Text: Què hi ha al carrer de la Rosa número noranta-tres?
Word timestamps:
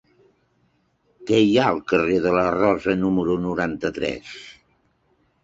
Què 1.31 1.41
hi 1.47 1.51
ha 1.57 1.65
al 1.73 1.77
carrer 1.93 2.15
de 2.23 2.33
la 2.39 2.47
Rosa 2.57 2.97
número 3.03 3.37
noranta-tres? 3.45 4.35